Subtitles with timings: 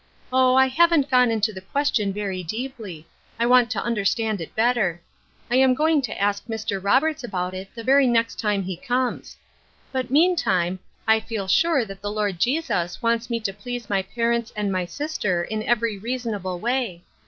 [0.33, 3.05] Oh, I haven'1 gone into the question very deeply;
[3.39, 4.99] I want to understand it better.
[5.51, 6.83] I am going to ask Mr.
[6.83, 9.37] Roberts about it the very next time he comes.
[9.91, 14.51] But, meantime, I feel sure that the Lord Jesus wants me to please my parents
[14.55, 17.03] and my sister in every reasonable way.